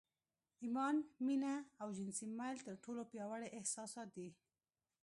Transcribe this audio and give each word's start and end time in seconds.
ايمان، 0.63 0.95
مينه 1.27 1.53
او 1.81 1.87
جنسي 1.97 2.25
ميل 2.37 2.57
تر 2.67 2.75
ټولو 2.83 3.01
پياوړي 3.11 3.47
احساسات 3.59 4.09
دي. 4.17 4.29